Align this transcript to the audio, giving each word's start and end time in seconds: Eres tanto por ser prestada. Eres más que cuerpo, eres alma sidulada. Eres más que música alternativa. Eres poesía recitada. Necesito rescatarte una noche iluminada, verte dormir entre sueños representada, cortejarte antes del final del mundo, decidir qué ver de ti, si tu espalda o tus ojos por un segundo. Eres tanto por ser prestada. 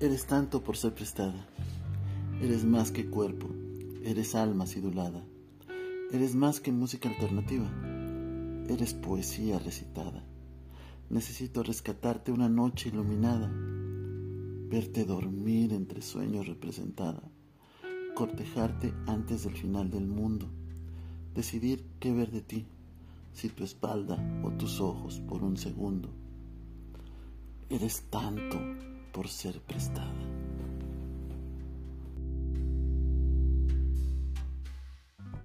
Eres 0.00 0.24
tanto 0.24 0.62
por 0.62 0.78
ser 0.78 0.94
prestada. 0.94 1.46
Eres 2.40 2.64
más 2.64 2.90
que 2.90 3.10
cuerpo, 3.10 3.50
eres 4.02 4.34
alma 4.34 4.66
sidulada. 4.66 5.22
Eres 6.10 6.34
más 6.34 6.58
que 6.58 6.72
música 6.72 7.10
alternativa. 7.10 7.70
Eres 8.66 8.94
poesía 8.94 9.58
recitada. 9.58 10.24
Necesito 11.10 11.62
rescatarte 11.62 12.32
una 12.32 12.48
noche 12.48 12.88
iluminada, 12.88 13.52
verte 14.70 15.04
dormir 15.04 15.74
entre 15.74 16.00
sueños 16.00 16.46
representada, 16.46 17.22
cortejarte 18.14 18.94
antes 19.06 19.44
del 19.44 19.54
final 19.54 19.90
del 19.90 20.06
mundo, 20.06 20.48
decidir 21.34 21.84
qué 22.00 22.14
ver 22.14 22.30
de 22.30 22.40
ti, 22.40 22.66
si 23.34 23.50
tu 23.50 23.64
espalda 23.64 24.16
o 24.42 24.50
tus 24.52 24.80
ojos 24.80 25.20
por 25.28 25.42
un 25.44 25.58
segundo. 25.58 26.08
Eres 27.68 28.04
tanto 28.08 28.58
por 29.12 29.28
ser 29.28 29.60
prestada. 29.60 30.29